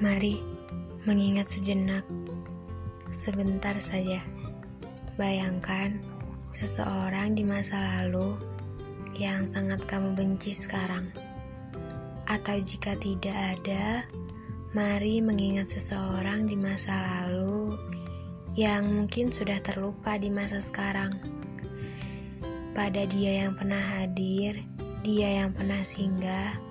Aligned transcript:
Mari 0.00 0.40
mengingat 1.04 1.52
sejenak, 1.52 2.08
sebentar 3.12 3.76
saja. 3.76 4.24
Bayangkan 5.20 6.00
seseorang 6.48 7.36
di 7.36 7.44
masa 7.44 7.84
lalu 7.84 8.32
yang 9.20 9.44
sangat 9.44 9.84
kamu 9.84 10.16
benci 10.16 10.56
sekarang. 10.56 11.12
Atau 12.24 12.56
jika 12.64 12.96
tidak 12.96 13.60
ada, 13.60 14.08
mari 14.72 15.20
mengingat 15.20 15.68
seseorang 15.68 16.48
di 16.48 16.56
masa 16.56 16.96
lalu 16.96 17.76
yang 18.56 18.88
mungkin 18.88 19.28
sudah 19.28 19.60
terlupa 19.60 20.16
di 20.16 20.32
masa 20.32 20.64
sekarang. 20.64 21.12
Pada 22.72 23.04
dia 23.04 23.44
yang 23.44 23.52
pernah 23.52 24.00
hadir, 24.00 24.64
dia 25.04 25.44
yang 25.44 25.52
pernah 25.52 25.84
singgah, 25.84 26.69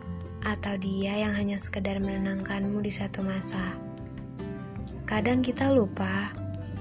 atau 0.49 0.73
dia 0.81 1.13
yang 1.13 1.37
hanya 1.37 1.61
sekedar 1.61 2.01
menenangkanmu 2.01 2.81
di 2.81 2.89
satu 2.89 3.21
masa. 3.21 3.77
Kadang 5.05 5.45
kita 5.45 5.69
lupa, 5.69 6.33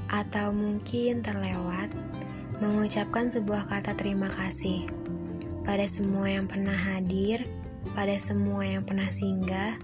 atau 0.08 0.56
mungkin 0.56 1.20
terlewat, 1.20 1.92
mengucapkan 2.64 3.28
sebuah 3.28 3.68
kata 3.68 3.92
terima 3.92 4.32
kasih 4.32 4.88
pada 5.68 5.84
semua 5.84 6.32
yang 6.32 6.48
pernah 6.48 6.72
hadir, 6.72 7.44
pada 7.92 8.16
semua 8.16 8.64
yang 8.64 8.88
pernah 8.88 9.12
singgah, 9.12 9.76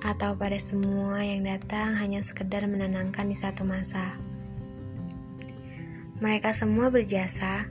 atau 0.00 0.32
pada 0.32 0.56
semua 0.56 1.20
yang 1.20 1.44
datang 1.44 1.92
hanya 2.00 2.24
sekedar 2.24 2.64
menenangkan 2.64 3.28
di 3.28 3.36
satu 3.36 3.68
masa. 3.68 4.16
Mereka 6.24 6.56
semua 6.56 6.88
berjasa 6.88 7.68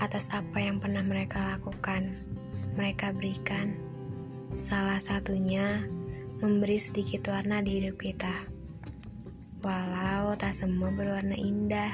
atas 0.00 0.32
apa 0.32 0.64
yang 0.64 0.80
pernah 0.80 1.04
mereka 1.04 1.44
lakukan, 1.44 2.16
mereka 2.72 3.12
berikan 3.12 3.85
Salah 4.54 5.02
satunya 5.02 5.82
memberi 6.38 6.78
sedikit 6.78 7.32
warna 7.32 7.64
di 7.64 7.82
hidup 7.82 7.98
kita. 7.98 8.46
Walau 9.64 10.38
tak 10.38 10.54
semua 10.54 10.94
berwarna 10.94 11.34
indah, 11.34 11.90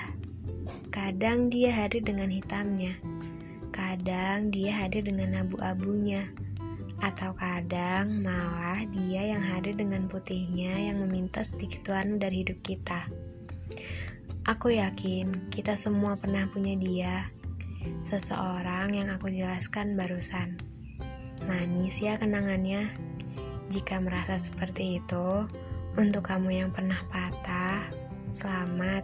kadang 0.92 1.48
dia 1.48 1.72
hadir 1.72 2.04
dengan 2.04 2.28
hitamnya, 2.28 3.00
kadang 3.72 4.52
dia 4.52 4.76
hadir 4.76 5.06
dengan 5.06 5.40
abu-abunya, 5.40 6.28
atau 7.00 7.32
kadang 7.32 8.20
malah 8.20 8.84
dia 8.92 9.32
yang 9.32 9.40
hadir 9.40 9.72
dengan 9.72 10.10
putihnya 10.10 10.92
yang 10.92 11.00
meminta 11.00 11.40
sedikit 11.40 11.96
warna 11.96 12.20
dari 12.20 12.44
hidup 12.44 12.60
kita. 12.60 13.08
Aku 14.42 14.74
yakin 14.74 15.48
kita 15.54 15.78
semua 15.78 16.18
pernah 16.18 16.44
punya 16.50 16.74
dia, 16.74 17.30
seseorang 18.02 18.90
yang 18.90 19.08
aku 19.14 19.30
jelaskan 19.30 19.94
barusan. 19.94 20.71
Manis 21.46 21.98
ya 21.98 22.14
kenangannya. 22.18 22.86
Jika 23.66 23.98
merasa 23.98 24.38
seperti 24.38 25.02
itu, 25.02 25.48
untuk 25.98 26.24
kamu 26.24 26.54
yang 26.54 26.70
pernah 26.70 26.98
patah, 27.10 27.84
selamat. 28.30 29.02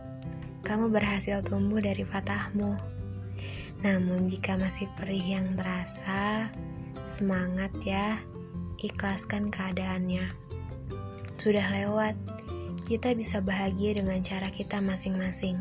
Kamu 0.63 0.93
berhasil 0.93 1.41
tumbuh 1.43 1.83
dari 1.83 2.05
patahmu. 2.07 2.79
Namun 3.83 4.31
jika 4.31 4.55
masih 4.55 4.87
perih 4.95 5.39
yang 5.39 5.49
terasa, 5.55 6.53
semangat 7.03 7.75
ya, 7.83 8.19
ikhlaskan 8.79 9.51
keadaannya. 9.51 10.31
Sudah 11.35 11.67
lewat, 11.75 12.15
kita 12.87 13.15
bisa 13.19 13.39
bahagia 13.45 13.99
dengan 13.99 14.23
cara 14.23 14.51
kita 14.51 14.79
masing-masing. 14.79 15.61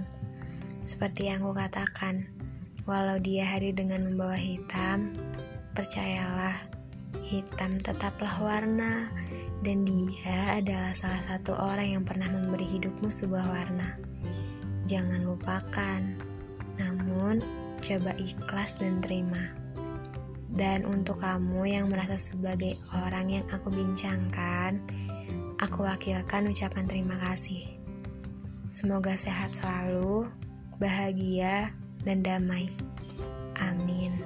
Seperti 0.80 1.28
yang 1.28 1.42
aku 1.44 1.58
katakan, 1.58 2.30
walau 2.88 3.20
dia 3.20 3.44
hari 3.45 3.75
dengan 3.75 4.08
membawa 4.08 4.39
hitam, 4.39 5.11
Percayalah, 5.78 6.58
hitam 7.22 7.78
tetaplah 7.78 8.42
warna, 8.42 9.14
dan 9.61 9.86
dia 9.86 10.58
adalah 10.58 10.97
salah 10.97 11.22
satu 11.22 11.53
orang 11.53 11.94
yang 11.94 12.02
pernah 12.02 12.25
memberi 12.33 12.66
hidupmu 12.66 13.05
sebuah 13.05 13.45
warna. 13.45 13.93
Jangan 14.89 15.21
lupakan, 15.21 16.02
namun 16.82 17.45
coba 17.77 18.17
ikhlas 18.17 18.82
dan 18.82 19.05
terima. 19.05 19.54
Dan 20.49 20.82
untuk 20.82 21.21
kamu 21.21 21.70
yang 21.70 21.94
merasa 21.94 22.17
sebagai 22.17 22.82
orang 22.98 23.30
yang 23.30 23.45
aku 23.54 23.70
bincangkan, 23.70 24.82
aku 25.61 25.86
wakilkan 25.86 26.49
ucapan 26.49 26.89
terima 26.89 27.21
kasih. 27.21 27.70
Semoga 28.73 29.14
sehat 29.14 29.54
selalu, 29.54 30.26
bahagia, 30.82 31.70
dan 32.02 32.26
damai. 32.26 32.65
Amin. 33.61 34.26